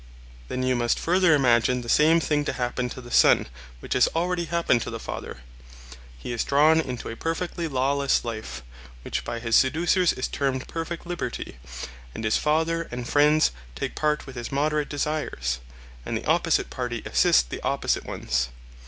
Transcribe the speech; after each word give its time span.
Then 0.47 0.63
you 0.63 0.75
must 0.75 0.97
further 0.97 1.35
imagine 1.35 1.81
the 1.81 1.87
same 1.87 2.19
thing 2.19 2.43
to 2.45 2.53
happen 2.53 2.89
to 2.89 3.01
the 3.01 3.11
son 3.11 3.45
which 3.81 3.93
has 3.93 4.07
already 4.15 4.45
happened 4.45 4.81
to 4.81 4.89
the 4.89 4.99
father:—he 4.99 6.31
is 6.33 6.43
drawn 6.43 6.81
into 6.81 7.07
a 7.09 7.15
perfectly 7.15 7.67
lawless 7.67 8.25
life, 8.25 8.63
which 9.03 9.23
by 9.23 9.37
his 9.39 9.55
seducers 9.55 10.11
is 10.11 10.27
termed 10.27 10.67
perfect 10.67 11.05
liberty; 11.05 11.57
and 12.15 12.23
his 12.23 12.37
father 12.37 12.87
and 12.89 13.07
friends 13.07 13.51
take 13.75 13.93
part 13.93 14.25
with 14.25 14.35
his 14.35 14.51
moderate 14.51 14.89
desires, 14.89 15.59
and 16.03 16.17
the 16.17 16.25
opposite 16.25 16.71
party 16.71 17.03
assist 17.05 17.51
the 17.51 17.61
opposite 17.61 18.03
ones. 18.07 18.49